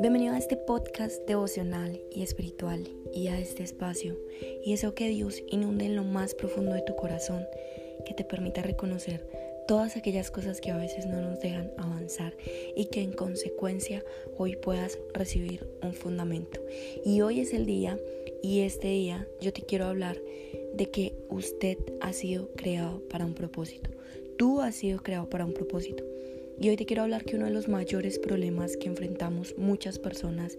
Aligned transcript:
Bienvenido 0.00 0.34
a 0.34 0.38
este 0.38 0.56
podcast 0.56 1.24
devocional 1.28 2.00
y 2.10 2.22
espiritual 2.22 2.88
y 3.12 3.28
a 3.28 3.38
este 3.38 3.62
espacio 3.62 4.18
y 4.64 4.72
deseo 4.72 4.96
que 4.96 5.08
Dios 5.08 5.40
inunde 5.46 5.84
en 5.84 5.94
lo 5.94 6.02
más 6.02 6.34
profundo 6.34 6.72
de 6.72 6.82
tu 6.82 6.96
corazón, 6.96 7.46
que 8.04 8.14
te 8.14 8.24
permita 8.24 8.62
reconocer 8.62 9.24
todas 9.68 9.96
aquellas 9.96 10.32
cosas 10.32 10.60
que 10.60 10.72
a 10.72 10.76
veces 10.76 11.06
no 11.06 11.20
nos 11.20 11.38
dejan 11.38 11.70
avanzar 11.78 12.36
y 12.74 12.86
que 12.86 13.02
en 13.02 13.12
consecuencia 13.12 14.04
hoy 14.36 14.56
puedas 14.56 14.98
recibir 15.14 15.68
un 15.80 15.92
fundamento. 15.92 16.60
Y 17.04 17.20
hoy 17.20 17.38
es 17.38 17.52
el 17.52 17.66
día 17.66 18.00
y 18.42 18.62
este 18.62 18.88
día 18.88 19.28
yo 19.40 19.52
te 19.52 19.62
quiero 19.62 19.84
hablar 19.86 20.20
de 20.74 20.90
que 20.90 21.14
usted 21.28 21.78
ha 22.00 22.12
sido 22.12 22.48
creado 22.56 23.00
para 23.08 23.24
un 23.24 23.34
propósito. 23.34 23.90
Tú 24.38 24.60
has 24.60 24.74
sido 24.74 25.02
creado 25.02 25.28
para 25.28 25.44
un 25.44 25.54
propósito. 25.54 26.04
Y 26.60 26.68
hoy 26.68 26.76
te 26.76 26.86
quiero 26.86 27.02
hablar 27.02 27.24
que 27.24 27.36
uno 27.36 27.46
de 27.46 27.52
los 27.52 27.68
mayores 27.68 28.18
problemas 28.18 28.76
que 28.76 28.86
enfrentamos 28.86 29.56
muchas 29.58 29.98
personas 29.98 30.58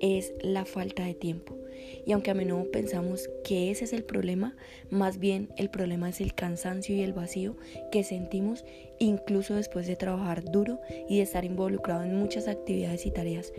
es 0.00 0.32
la 0.42 0.64
falta 0.64 1.04
de 1.04 1.14
tiempo. 1.14 1.56
Y 2.04 2.12
aunque 2.12 2.30
a 2.30 2.34
menudo 2.34 2.70
pensamos 2.70 3.28
que 3.44 3.70
ese 3.70 3.84
es 3.84 3.92
el 3.92 4.04
problema, 4.04 4.56
más 4.90 5.18
bien 5.18 5.48
el 5.56 5.70
problema 5.70 6.08
es 6.08 6.20
el 6.20 6.34
cansancio 6.34 6.94
y 6.94 7.02
el 7.02 7.12
vacío 7.12 7.56
que 7.92 8.04
sentimos 8.04 8.64
incluso 8.98 9.54
después 9.54 9.86
de 9.86 9.96
trabajar 9.96 10.44
duro 10.44 10.80
y 11.08 11.18
de 11.18 11.22
estar 11.22 11.44
involucrado 11.44 12.02
en 12.02 12.16
muchas 12.16 12.48
actividades 12.48 13.06
y 13.06 13.10
tareas. 13.10 13.52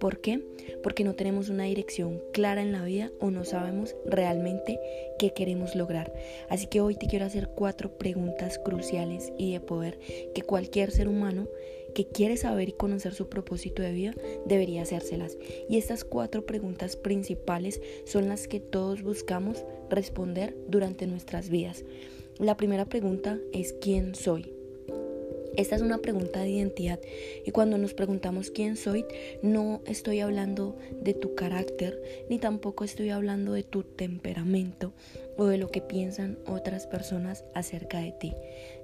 ¿Por 0.00 0.20
qué? 0.20 0.42
Porque 0.82 1.04
no 1.04 1.14
tenemos 1.14 1.48
una 1.48 1.64
dirección 1.64 2.22
clara 2.32 2.62
en 2.62 2.72
la 2.72 2.84
vida 2.84 3.10
o 3.20 3.30
no 3.30 3.44
sabemos 3.44 3.96
realmente 4.04 4.78
qué 5.18 5.32
queremos 5.32 5.74
lograr. 5.74 6.12
Así 6.48 6.66
que 6.66 6.80
hoy 6.80 6.96
te 6.96 7.06
quiero 7.06 7.24
hacer 7.24 7.48
cuatro 7.54 7.96
preguntas 7.96 8.58
cruciales 8.58 9.32
y 9.38 9.52
de 9.52 9.60
poder 9.60 9.98
que 10.34 10.42
cualquier 10.42 10.90
ser 10.90 11.08
humano 11.08 11.48
que 11.94 12.06
quiere 12.06 12.36
saber 12.36 12.68
y 12.68 12.72
conocer 12.72 13.14
su 13.14 13.30
propósito 13.30 13.82
de 13.82 13.92
vida 13.92 14.12
debería 14.44 14.82
hacérselas. 14.82 15.38
Y 15.68 15.78
estas 15.78 16.04
cuatro 16.04 16.44
preguntas 16.44 16.94
principales 16.94 17.80
son 18.04 18.28
las 18.28 18.48
que 18.48 18.60
todos 18.60 19.02
buscamos 19.02 19.64
responder 19.88 20.54
durante 20.68 21.06
nuestras 21.06 21.48
vidas. 21.48 21.84
La 22.38 22.58
primera 22.58 22.84
pregunta 22.84 23.38
es 23.54 23.72
¿quién 23.80 24.14
soy? 24.14 24.55
Esta 25.56 25.74
es 25.74 25.80
una 25.80 25.98
pregunta 25.98 26.40
de 26.40 26.50
identidad 26.50 27.00
y 27.46 27.50
cuando 27.50 27.78
nos 27.78 27.94
preguntamos 27.94 28.50
quién 28.50 28.76
soy, 28.76 29.06
no 29.40 29.80
estoy 29.86 30.20
hablando 30.20 30.76
de 31.00 31.14
tu 31.14 31.34
carácter, 31.34 31.98
ni 32.28 32.38
tampoco 32.38 32.84
estoy 32.84 33.08
hablando 33.08 33.52
de 33.52 33.62
tu 33.62 33.82
temperamento 33.82 34.92
o 35.38 35.46
de 35.46 35.56
lo 35.56 35.68
que 35.68 35.80
piensan 35.80 36.38
otras 36.46 36.86
personas 36.86 37.44
acerca 37.54 38.00
de 38.00 38.12
ti. 38.12 38.34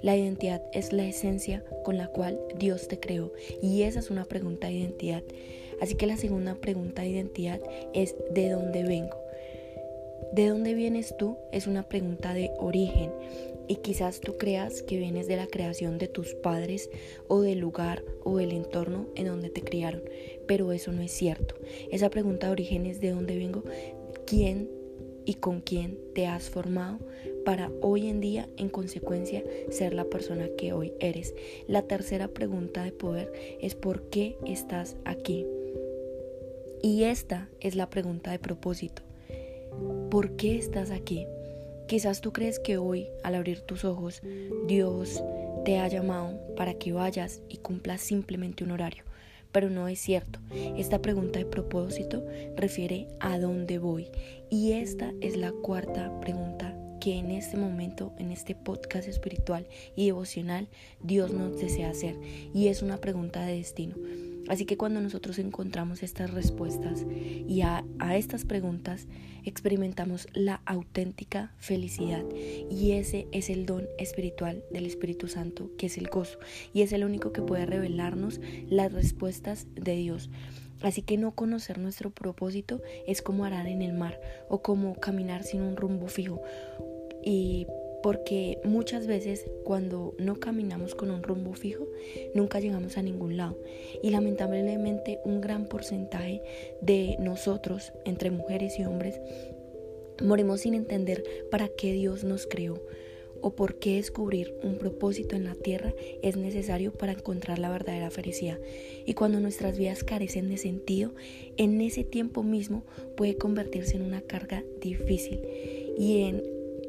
La 0.00 0.16
identidad 0.16 0.62
es 0.72 0.94
la 0.94 1.04
esencia 1.04 1.62
con 1.84 1.98
la 1.98 2.08
cual 2.08 2.40
Dios 2.58 2.88
te 2.88 2.98
creó 2.98 3.32
y 3.62 3.82
esa 3.82 3.98
es 3.98 4.10
una 4.10 4.24
pregunta 4.24 4.68
de 4.68 4.74
identidad. 4.74 5.22
Así 5.82 5.94
que 5.94 6.06
la 6.06 6.16
segunda 6.16 6.54
pregunta 6.54 7.02
de 7.02 7.08
identidad 7.08 7.60
es 7.92 8.16
¿de 8.32 8.48
dónde 8.48 8.82
vengo? 8.82 9.22
¿De 10.32 10.48
dónde 10.48 10.72
vienes 10.72 11.14
tú? 11.18 11.36
Es 11.52 11.66
una 11.66 11.82
pregunta 11.82 12.32
de 12.32 12.50
origen 12.58 13.10
y 13.68 13.76
quizás 13.76 14.20
tú 14.20 14.36
creas 14.36 14.82
que 14.82 14.98
vienes 14.98 15.26
de 15.26 15.36
la 15.36 15.46
creación 15.46 15.98
de 15.98 16.08
tus 16.08 16.34
padres 16.34 16.90
o 17.28 17.40
del 17.40 17.58
lugar 17.58 18.04
o 18.24 18.36
del 18.36 18.52
entorno 18.52 19.08
en 19.14 19.26
donde 19.26 19.50
te 19.50 19.62
criaron, 19.62 20.02
pero 20.46 20.72
eso 20.72 20.92
no 20.92 21.02
es 21.02 21.12
cierto. 21.12 21.54
Esa 21.90 22.10
pregunta 22.10 22.46
de 22.46 22.52
origen 22.52 22.86
es 22.86 23.00
de 23.00 23.10
dónde 23.10 23.36
vengo, 23.36 23.64
quién 24.26 24.68
y 25.24 25.34
con 25.34 25.60
quién 25.60 25.98
te 26.14 26.26
has 26.26 26.50
formado 26.50 26.98
para 27.44 27.70
hoy 27.80 28.08
en 28.08 28.20
día, 28.20 28.48
en 28.56 28.68
consecuencia, 28.68 29.42
ser 29.70 29.94
la 29.94 30.04
persona 30.04 30.48
que 30.56 30.72
hoy 30.72 30.92
eres. 31.00 31.34
La 31.66 31.82
tercera 31.82 32.28
pregunta 32.28 32.84
de 32.84 32.92
poder 32.92 33.32
es 33.60 33.74
por 33.74 34.08
qué 34.10 34.36
estás 34.46 34.96
aquí. 35.04 35.46
Y 36.82 37.04
esta 37.04 37.48
es 37.60 37.76
la 37.76 37.88
pregunta 37.90 38.30
de 38.30 38.38
propósito. 38.38 39.02
¿Por 40.10 40.36
qué 40.36 40.56
estás 40.56 40.90
aquí? 40.90 41.26
Quizás 41.92 42.22
tú 42.22 42.32
crees 42.32 42.58
que 42.58 42.78
hoy, 42.78 43.08
al 43.22 43.34
abrir 43.34 43.60
tus 43.60 43.84
ojos, 43.84 44.22
Dios 44.66 45.22
te 45.66 45.78
ha 45.78 45.88
llamado 45.88 46.40
para 46.56 46.72
que 46.72 46.94
vayas 46.94 47.42
y 47.50 47.58
cumplas 47.58 48.00
simplemente 48.00 48.64
un 48.64 48.70
horario, 48.70 49.04
pero 49.52 49.68
no 49.68 49.86
es 49.88 49.98
cierto. 49.98 50.38
Esta 50.78 51.02
pregunta 51.02 51.38
de 51.38 51.44
propósito 51.44 52.24
refiere 52.56 53.08
a 53.20 53.38
dónde 53.38 53.78
voy 53.78 54.10
y 54.48 54.72
esta 54.72 55.12
es 55.20 55.36
la 55.36 55.52
cuarta 55.52 56.18
pregunta 56.18 56.74
que 56.98 57.18
en 57.18 57.30
este 57.30 57.58
momento, 57.58 58.14
en 58.16 58.30
este 58.30 58.54
podcast 58.54 59.06
espiritual 59.06 59.66
y 59.94 60.06
devocional, 60.06 60.68
Dios 61.02 61.34
nos 61.34 61.60
desea 61.60 61.90
hacer 61.90 62.16
y 62.54 62.68
es 62.68 62.80
una 62.80 63.02
pregunta 63.02 63.44
de 63.44 63.56
destino. 63.56 63.96
Así 64.48 64.64
que 64.66 64.76
cuando 64.76 65.00
nosotros 65.00 65.38
encontramos 65.38 66.02
estas 66.02 66.30
respuestas 66.32 67.06
y 67.08 67.62
a, 67.62 67.84
estas 68.14 68.44
preguntas 68.44 69.06
experimentamos 69.44 70.26
la 70.34 70.62
auténtica 70.66 71.52
felicidad 71.58 72.24
y 72.70 72.92
ese 72.92 73.28
es 73.32 73.50
el 73.50 73.66
don 73.66 73.86
espiritual 73.98 74.64
del 74.70 74.86
Espíritu 74.86 75.28
Santo 75.28 75.70
que 75.78 75.86
es 75.86 75.98
el 75.98 76.08
gozo 76.08 76.38
y 76.72 76.82
es 76.82 76.92
el 76.92 77.04
único 77.04 77.32
que 77.32 77.42
puede 77.42 77.66
revelarnos 77.66 78.40
las 78.68 78.92
respuestas 78.92 79.66
de 79.74 79.96
Dios. 79.96 80.30
Así 80.82 81.02
que 81.02 81.16
no 81.16 81.32
conocer 81.32 81.78
nuestro 81.78 82.10
propósito 82.10 82.82
es 83.06 83.22
como 83.22 83.44
arar 83.44 83.68
en 83.68 83.82
el 83.82 83.92
mar 83.92 84.20
o 84.48 84.62
como 84.62 84.94
caminar 84.96 85.44
sin 85.44 85.62
un 85.62 85.76
rumbo 85.76 86.08
fijo. 86.08 86.42
Y 87.24 87.68
porque 88.02 88.58
muchas 88.64 89.06
veces 89.06 89.46
cuando 89.64 90.14
no 90.18 90.40
caminamos 90.40 90.94
con 90.94 91.10
un 91.10 91.22
rumbo 91.22 91.54
fijo, 91.54 91.86
nunca 92.34 92.60
llegamos 92.60 92.96
a 92.96 93.02
ningún 93.02 93.36
lado. 93.36 93.58
Y 94.02 94.10
lamentablemente 94.10 95.20
un 95.24 95.40
gran 95.40 95.66
porcentaje 95.66 96.42
de 96.80 97.16
nosotros, 97.18 97.92
entre 98.04 98.30
mujeres 98.30 98.78
y 98.78 98.84
hombres, 98.84 99.20
morimos 100.20 100.60
sin 100.60 100.74
entender 100.74 101.24
para 101.50 101.68
qué 101.68 101.92
Dios 101.92 102.24
nos 102.24 102.46
creó 102.46 102.82
o 103.42 103.54
por 103.56 103.78
qué 103.78 103.96
descubrir 103.96 104.54
un 104.62 104.78
propósito 104.78 105.34
en 105.36 105.44
la 105.44 105.54
tierra 105.54 105.92
es 106.22 106.36
necesario 106.36 106.92
para 106.92 107.12
encontrar 107.12 107.58
la 107.58 107.70
verdadera 107.70 108.10
felicidad. 108.10 108.58
Y 109.04 109.14
cuando 109.14 109.40
nuestras 109.40 109.76
vidas 109.76 110.04
carecen 110.04 110.48
de 110.48 110.56
sentido, 110.56 111.12
en 111.56 111.80
ese 111.80 112.04
tiempo 112.04 112.42
mismo 112.42 112.84
puede 113.16 113.36
convertirse 113.36 113.96
en 113.96 114.02
una 114.02 114.22
carga 114.22 114.64
difícil 114.80 115.40
y 115.98 116.22
en 116.22 116.42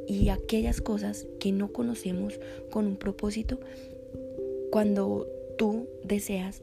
y 0.08 0.30
aquellas 0.30 0.81
cosas 0.81 1.28
que 1.40 1.52
no 1.52 1.72
conocemos 1.72 2.40
con 2.72 2.88
un 2.88 2.97
propósito, 2.97 3.59
cuando 4.72 5.28
tú 5.58 5.88
deseas 6.03 6.62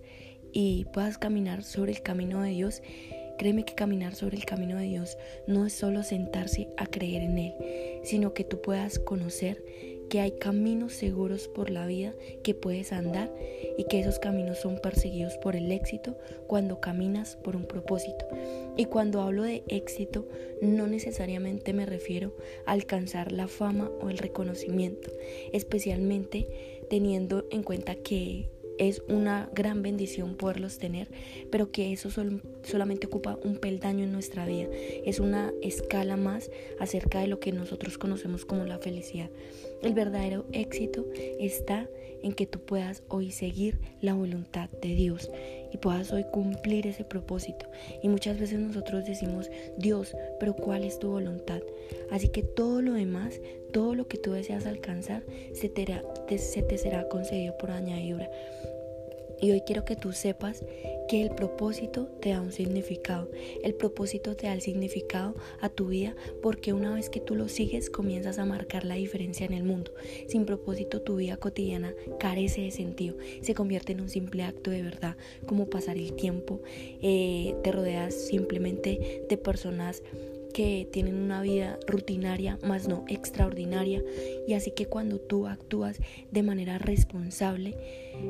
y 0.53 0.87
puedas 0.93 1.19
caminar 1.19 1.63
sobre 1.63 1.93
el 1.93 2.03
camino 2.03 2.43
de 2.43 2.51
Dios, 2.51 2.83
créeme 3.39 3.65
que 3.65 3.75
caminar 3.75 4.15
sobre 4.15 4.37
el 4.37 4.45
camino 4.45 4.77
de 4.77 4.85
Dios 4.85 5.17
no 5.47 5.65
es 5.65 5.73
solo 5.73 6.03
sentarse 6.03 6.69
a 6.77 6.87
creer 6.87 7.23
en 7.23 7.39
Él, 7.39 7.55
sino 8.03 8.35
que 8.35 8.45
tú 8.45 8.61
puedas 8.61 8.99
conocer 8.99 9.65
que 10.11 10.21
hay 10.21 10.33
caminos 10.33 10.93
seguros 10.93 11.49
por 11.49 11.71
la 11.71 11.87
vida 11.87 12.15
que 12.43 12.53
puedes 12.53 12.93
andar 12.93 13.33
y 13.79 13.85
que 13.85 14.01
esos 14.01 14.19
caminos 14.19 14.59
son 14.59 14.79
perseguidos 14.81 15.39
por 15.39 15.57
el 15.57 15.71
éxito 15.73 16.19
cuando 16.49 16.81
caminas 16.81 17.37
por 17.37 17.57
un 17.57 17.65
propósito. 17.65 18.27
Y 18.77 18.87
cuando 18.87 19.23
hablo 19.23 19.45
de 19.45 19.63
éxito, 19.69 20.27
no 20.61 20.89
necesariamente 20.89 21.73
me 21.73 21.87
refiero 21.87 22.37
a 22.67 22.73
alcanzar 22.73 23.31
la 23.31 23.47
fama 23.47 23.91
o 24.03 24.11
el 24.11 24.19
reconocimiento, 24.19 25.11
especialmente 25.53 26.49
teniendo 26.91 27.47
en 27.53 27.63
cuenta 27.63 27.95
que 27.95 28.51
es 28.79 29.03
una 29.09 29.49
gran 29.53 29.83
bendición 29.83 30.37
poderlos 30.37 30.79
tener, 30.79 31.09
pero 31.51 31.71
que 31.71 31.93
eso 31.93 32.09
solamente 32.63 33.07
ocupa 33.07 33.39
un 33.45 33.59
peldaño 33.59 34.05
en 34.05 34.13
nuestra 34.13 34.47
vida. 34.47 34.69
Es 35.05 35.21
una 35.21 35.53
escala 35.63 36.17
más 36.17 36.51
acerca 36.81 37.21
de 37.21 37.29
lo 37.29 37.39
que 37.39 37.53
nosotros 37.53 37.99
conocemos 37.99 38.45
como 38.47 38.65
la 38.65 38.79
felicidad. 38.79 39.31
El 39.83 39.95
verdadero 39.95 40.45
éxito 40.53 41.07
está 41.39 41.89
en 42.23 42.33
que 42.35 42.47
tú 42.47 42.61
puedas 42.61 43.03
hoy 43.09 43.31
seguir 43.31 43.79
la 44.01 44.15
voluntad 44.15 44.69
de 44.83 44.95
Dios 44.95 45.31
y 45.73 45.79
puedas 45.79 46.13
hoy 46.13 46.25
cumplir 46.25 46.87
ese 46.87 47.05
propósito. 47.05 47.67
Y 48.03 48.09
muchas 48.09 48.39
veces 48.39 48.59
nosotros 48.59 49.07
decimos, 49.07 49.51
Dios, 49.79 50.15
pero 50.39 50.55
¿cuál 50.55 50.85
es 50.85 50.99
tu 50.99 51.09
voluntad? 51.09 51.61
Así 52.11 52.29
que 52.29 52.43
todo 52.43 52.83
lo 52.83 52.93
demás, 52.93 53.41
todo 53.73 53.95
lo 53.95 54.07
que 54.07 54.19
tú 54.19 54.33
deseas 54.33 54.67
alcanzar, 54.67 55.23
se 55.55 55.69
te, 55.69 55.87
se 56.39 56.63
te 56.63 56.79
será 56.79 57.09
concedido 57.09 57.57
por 57.57 57.71
añadidura. 57.71 58.29
Y 59.41 59.51
hoy 59.53 59.63
quiero 59.63 59.85
que 59.85 59.97
tú 59.97 60.13
sepas 60.13 60.65
que 61.09 61.23
el 61.23 61.31
propósito 61.31 62.07
te 62.21 62.31
da 62.31 62.41
un 62.41 62.53
significado. 62.53 63.31
El 63.65 63.75
propósito 63.75 64.37
te 64.37 64.47
da 64.47 64.53
el 64.53 64.61
significado 64.61 65.35
a 65.61 65.69
tu 65.69 65.89
vida 65.89 66.15
porque 66.43 66.73
una 66.73 66.95
vez 66.95 67.11
que 67.11 67.21
tú 67.21 67.35
lo 67.35 67.49
sigues 67.49 67.91
comienzas 67.91 68.39
a 68.39 68.45
marcar 68.45 68.85
la 68.85 68.95
diferencia 68.95 69.47
en 69.47 69.55
el 69.55 69.65
mundo. 69.65 69.93
Sin 70.29 70.45
propósito 70.45 71.03
tu 71.03 71.17
vida 71.17 71.37
cotidiana 71.37 71.95
carece 72.19 72.61
de 72.61 72.71
sentido. 72.71 73.17
Se 73.41 73.55
convierte 73.55 73.93
en 73.93 74.03
un 74.03 74.09
simple 74.09 74.43
acto 74.43 74.71
de 74.71 74.83
verdad, 74.83 75.17
como 75.47 75.71
pasar 75.71 75.97
el 75.97 76.13
tiempo. 76.13 76.61
Eh, 77.03 77.55
te 77.65 77.73
rodeas 77.73 78.15
simplemente 78.15 79.25
de 79.29 79.37
personas 79.37 80.03
que 80.53 80.89
tienen 80.91 81.17
una 81.17 81.43
vida 81.43 81.79
rutinaria, 81.87 82.59
más 82.63 82.89
no 82.89 83.05
extraordinaria. 83.09 84.03
Y 84.47 84.55
así 84.55 84.73
que 84.73 84.87
cuando 84.87 85.19
tú 85.19 85.47
actúas 85.47 86.01
de 86.31 86.43
manera 86.43 86.79
responsable, 86.79 87.77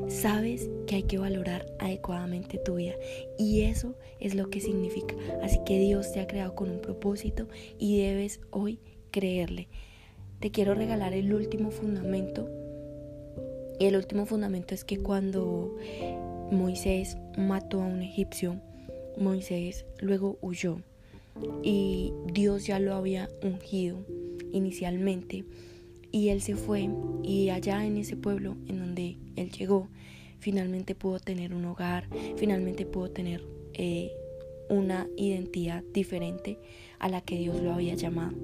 sabes 0.07 0.69
que 0.87 0.95
hay 0.95 1.03
que 1.03 1.17
valorar 1.17 1.65
adecuadamente 1.79 2.57
tu 2.57 2.75
vida. 2.75 2.93
Y 3.37 3.61
eso 3.61 3.95
es 4.19 4.35
lo 4.35 4.49
que 4.49 4.61
significa. 4.61 5.15
Así 5.41 5.59
que 5.65 5.79
Dios 5.79 6.11
te 6.11 6.19
ha 6.19 6.27
creado 6.27 6.55
con 6.55 6.69
un 6.69 6.81
propósito 6.81 7.47
y 7.77 7.99
debes 8.01 8.39
hoy 8.51 8.79
creerle. 9.11 9.67
Te 10.39 10.51
quiero 10.51 10.73
regalar 10.73 11.13
el 11.13 11.33
último 11.33 11.71
fundamento. 11.71 12.49
Y 13.79 13.85
el 13.85 13.95
último 13.95 14.25
fundamento 14.25 14.75
es 14.75 14.83
que 14.83 14.97
cuando 14.97 15.75
Moisés 16.51 17.17
mató 17.37 17.81
a 17.81 17.85
un 17.85 18.01
egipcio, 18.01 18.61
Moisés 19.17 19.85
luego 19.99 20.37
huyó 20.41 20.81
y 21.63 22.13
Dios 22.33 22.65
ya 22.65 22.79
lo 22.79 22.95
había 22.95 23.29
ungido 23.43 24.05
inicialmente 24.51 25.45
y 26.11 26.29
él 26.29 26.41
se 26.41 26.55
fue 26.55 26.89
y 27.23 27.49
allá 27.49 27.85
en 27.85 27.97
ese 27.97 28.17
pueblo 28.17 28.57
en 28.67 28.79
donde 28.79 29.17
él 29.35 29.51
llegó 29.51 29.87
finalmente 30.41 30.95
pudo 30.95 31.19
tener 31.19 31.53
un 31.53 31.63
hogar, 31.65 32.09
finalmente 32.35 32.85
pudo 32.85 33.11
tener 33.11 33.45
eh, 33.73 34.11
una 34.69 35.07
identidad 35.15 35.83
diferente 35.93 36.59
a 36.99 37.07
la 37.07 37.21
que 37.21 37.37
Dios 37.37 37.61
lo 37.61 37.73
había 37.73 37.93
llamado. 37.95 38.35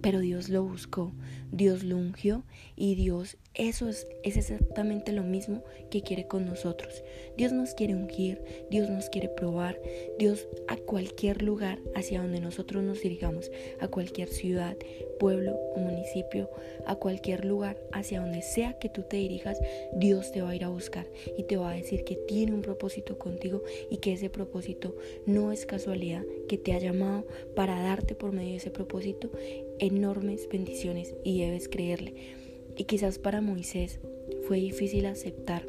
Pero 0.00 0.20
Dios 0.20 0.48
lo 0.48 0.62
buscó, 0.62 1.12
Dios 1.50 1.82
lo 1.82 1.96
ungió 1.96 2.44
y 2.76 2.94
Dios 2.94 3.36
eso 3.54 3.88
es, 3.88 4.08
es, 4.24 4.36
exactamente 4.36 5.12
lo 5.12 5.22
mismo 5.22 5.62
que 5.90 6.02
quiere 6.02 6.26
con 6.26 6.44
nosotros. 6.44 7.04
Dios 7.36 7.52
nos 7.52 7.74
quiere 7.74 7.94
ungir, 7.94 8.42
Dios 8.68 8.90
nos 8.90 9.08
quiere 9.08 9.28
probar, 9.28 9.80
Dios 10.18 10.48
a 10.66 10.76
cualquier 10.76 11.42
lugar 11.42 11.78
hacia 11.94 12.20
donde 12.20 12.40
nosotros 12.40 12.82
nos 12.82 13.00
dirigamos, 13.00 13.52
a 13.80 13.86
cualquier 13.86 14.28
ciudad, 14.28 14.76
pueblo 15.20 15.56
o 15.74 15.78
municipio, 15.78 16.50
a 16.86 16.96
cualquier 16.96 17.44
lugar 17.44 17.78
hacia 17.92 18.20
donde 18.20 18.42
sea 18.42 18.78
que 18.78 18.88
tú 18.88 19.02
te 19.02 19.18
dirijas, 19.18 19.60
Dios 19.94 20.32
te 20.32 20.42
va 20.42 20.50
a 20.50 20.56
ir 20.56 20.64
a 20.64 20.68
buscar 20.68 21.06
y 21.38 21.44
te 21.44 21.56
va 21.56 21.70
a 21.70 21.76
decir 21.76 22.02
que 22.02 22.16
tiene 22.16 22.54
un 22.54 22.62
propósito 22.62 23.18
contigo 23.18 23.62
y 23.88 23.98
que 23.98 24.14
ese 24.14 24.30
propósito 24.30 24.96
no 25.26 25.52
es 25.52 25.64
casualidad, 25.64 26.24
que 26.48 26.58
te 26.58 26.72
ha 26.72 26.78
llamado 26.78 27.24
para 27.54 27.80
darte 27.80 28.16
por 28.16 28.32
medio 28.32 28.50
de 28.50 28.56
ese 28.56 28.70
propósito 28.70 29.30
enormes 29.78 30.48
bendiciones 30.48 31.14
y 31.22 31.40
debes 31.40 31.68
creerle. 31.68 32.43
Y 32.76 32.84
quizás 32.84 33.18
para 33.18 33.40
Moisés 33.40 34.00
fue 34.46 34.58
difícil 34.58 35.06
aceptar 35.06 35.66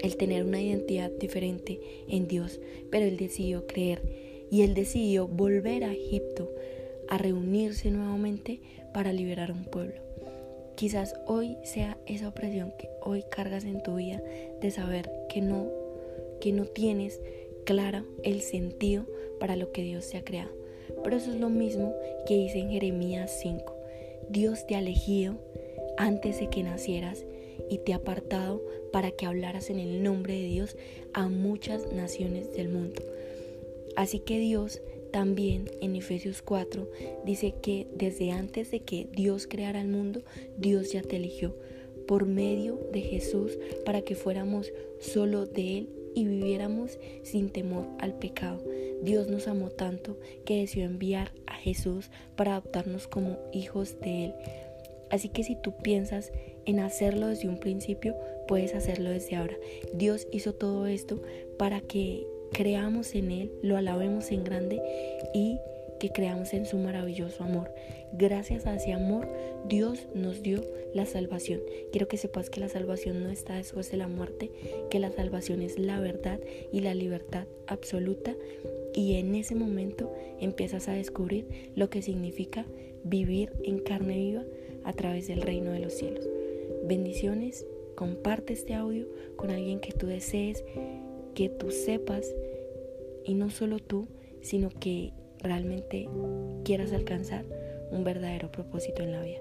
el 0.00 0.16
tener 0.16 0.44
una 0.44 0.62
identidad 0.62 1.10
diferente 1.10 1.80
en 2.08 2.28
Dios, 2.28 2.60
pero 2.90 3.04
él 3.04 3.16
decidió 3.16 3.66
creer 3.66 4.02
y 4.50 4.62
él 4.62 4.74
decidió 4.74 5.26
volver 5.26 5.84
a 5.84 5.92
Egipto 5.92 6.50
a 7.08 7.18
reunirse 7.18 7.90
nuevamente 7.90 8.60
para 8.92 9.12
liberar 9.12 9.52
un 9.52 9.64
pueblo. 9.64 10.00
Quizás 10.76 11.14
hoy 11.26 11.56
sea 11.64 11.98
esa 12.06 12.28
opresión 12.28 12.72
que 12.78 12.88
hoy 13.02 13.24
cargas 13.30 13.64
en 13.64 13.82
tu 13.82 13.96
vida 13.96 14.22
de 14.60 14.70
saber 14.70 15.10
que 15.28 15.40
no 15.40 15.66
que 16.40 16.52
no 16.52 16.66
tienes 16.66 17.20
clara 17.64 18.04
el 18.22 18.42
sentido 18.42 19.06
para 19.40 19.56
lo 19.56 19.72
que 19.72 19.82
Dios 19.82 20.08
te 20.08 20.18
ha 20.18 20.24
creado. 20.24 20.50
Pero 21.02 21.16
eso 21.16 21.32
es 21.32 21.40
lo 21.40 21.50
mismo 21.50 21.94
que 22.26 22.36
dice 22.36 22.58
en 22.58 22.70
Jeremías 22.70 23.38
5. 23.40 23.74
Dios 24.28 24.66
te 24.66 24.76
ha 24.76 24.78
elegido 24.78 25.36
antes 25.98 26.40
de 26.40 26.48
que 26.48 26.62
nacieras 26.62 27.26
y 27.68 27.78
te 27.78 27.92
ha 27.92 27.96
apartado 27.96 28.62
para 28.92 29.10
que 29.10 29.26
hablaras 29.26 29.68
en 29.68 29.80
el 29.80 30.02
nombre 30.02 30.34
de 30.34 30.44
Dios 30.44 30.76
a 31.12 31.28
muchas 31.28 31.92
naciones 31.92 32.52
del 32.54 32.68
mundo. 32.68 33.02
Así 33.96 34.20
que 34.20 34.38
Dios 34.38 34.80
también 35.12 35.70
en 35.80 35.96
Efesios 35.96 36.40
4 36.42 36.88
dice 37.24 37.54
que 37.60 37.88
desde 37.94 38.30
antes 38.30 38.70
de 38.70 38.80
que 38.80 39.08
Dios 39.12 39.46
creara 39.46 39.80
el 39.80 39.88
mundo, 39.88 40.22
Dios 40.56 40.92
ya 40.92 41.02
te 41.02 41.16
eligió 41.16 41.56
por 42.06 42.26
medio 42.26 42.78
de 42.92 43.00
Jesús 43.00 43.58
para 43.84 44.02
que 44.02 44.14
fuéramos 44.14 44.72
solo 45.00 45.46
de 45.46 45.78
Él 45.78 45.88
y 46.14 46.26
viviéramos 46.26 46.98
sin 47.22 47.50
temor 47.50 47.86
al 47.98 48.18
pecado. 48.18 48.62
Dios 49.02 49.28
nos 49.28 49.46
amó 49.46 49.70
tanto 49.70 50.18
que 50.44 50.60
decidió 50.60 50.86
enviar 50.86 51.32
a 51.46 51.54
Jesús 51.54 52.10
para 52.36 52.52
adoptarnos 52.52 53.08
como 53.08 53.38
hijos 53.52 54.00
de 54.00 54.26
Él. 54.26 54.34
Así 55.10 55.28
que 55.28 55.42
si 55.42 55.56
tú 55.56 55.72
piensas 55.72 56.32
en 56.66 56.80
hacerlo 56.80 57.28
desde 57.28 57.48
un 57.48 57.58
principio, 57.58 58.14
puedes 58.46 58.74
hacerlo 58.74 59.10
desde 59.10 59.36
ahora. 59.36 59.56
Dios 59.94 60.26
hizo 60.32 60.54
todo 60.54 60.86
esto 60.86 61.22
para 61.58 61.80
que 61.80 62.26
creamos 62.52 63.14
en 63.14 63.30
Él, 63.30 63.52
lo 63.62 63.76
alabemos 63.76 64.30
en 64.30 64.44
grande 64.44 64.80
y 65.34 65.58
que 65.98 66.10
creamos 66.10 66.54
en 66.54 66.66
su 66.66 66.78
maravilloso 66.78 67.44
amor. 67.44 67.70
Gracias 68.12 68.66
a 68.66 68.74
ese 68.74 68.92
amor, 68.92 69.28
Dios 69.68 70.06
nos 70.14 70.42
dio 70.42 70.62
la 70.94 71.06
salvación. 71.06 71.60
Quiero 71.90 72.08
que 72.08 72.16
sepas 72.16 72.50
que 72.50 72.60
la 72.60 72.68
salvación 72.68 73.22
no 73.22 73.30
está 73.30 73.56
después 73.56 73.90
de 73.90 73.96
la 73.98 74.08
muerte, 74.08 74.50
que 74.90 74.98
la 74.98 75.10
salvación 75.10 75.60
es 75.60 75.78
la 75.78 76.00
verdad 76.00 76.40
y 76.72 76.80
la 76.80 76.94
libertad 76.94 77.46
absoluta. 77.66 78.34
Y 78.94 79.14
en 79.16 79.34
ese 79.34 79.54
momento 79.54 80.12
empiezas 80.40 80.88
a 80.88 80.92
descubrir 80.92 81.72
lo 81.74 81.90
que 81.90 82.02
significa 82.02 82.64
vivir 83.04 83.52
en 83.64 83.78
carne 83.78 84.16
viva 84.16 84.44
a 84.88 84.94
través 84.94 85.28
del 85.28 85.42
reino 85.42 85.70
de 85.70 85.80
los 85.80 85.92
cielos. 85.92 86.26
Bendiciones, 86.84 87.66
comparte 87.94 88.54
este 88.54 88.74
audio 88.74 89.06
con 89.36 89.50
alguien 89.50 89.80
que 89.80 89.92
tú 89.92 90.06
desees, 90.06 90.64
que 91.34 91.50
tú 91.50 91.70
sepas, 91.70 92.34
y 93.24 93.34
no 93.34 93.50
solo 93.50 93.78
tú, 93.80 94.08
sino 94.40 94.70
que 94.70 95.12
realmente 95.40 96.08
quieras 96.64 96.92
alcanzar 96.94 97.44
un 97.90 98.02
verdadero 98.02 98.50
propósito 98.50 99.02
en 99.02 99.12
la 99.12 99.22
vida. 99.22 99.40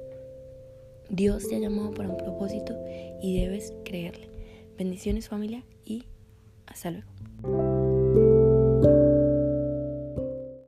Dios 1.09 1.47
te 1.47 1.55
ha 1.55 1.59
llamado 1.59 1.93
para 1.93 2.09
un 2.09 2.17
propósito 2.17 2.77
y 3.21 3.39
debes 3.39 3.73
creerle. 3.85 4.27
Bendiciones 4.77 5.29
familia 5.29 5.63
y 5.85 6.03
hasta 6.65 6.91
luego. 6.91 7.76